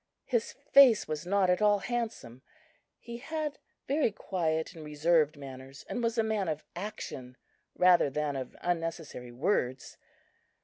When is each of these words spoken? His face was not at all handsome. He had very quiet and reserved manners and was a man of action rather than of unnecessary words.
His 0.25 0.53
face 0.53 1.07
was 1.07 1.27
not 1.27 1.51
at 1.51 1.61
all 1.61 1.77
handsome. 1.77 2.41
He 2.97 3.17
had 3.19 3.59
very 3.87 4.11
quiet 4.11 4.73
and 4.73 4.83
reserved 4.83 5.37
manners 5.37 5.85
and 5.87 6.01
was 6.01 6.17
a 6.17 6.23
man 6.23 6.47
of 6.47 6.63
action 6.75 7.37
rather 7.77 8.09
than 8.09 8.35
of 8.35 8.57
unnecessary 8.61 9.31
words. 9.31 9.97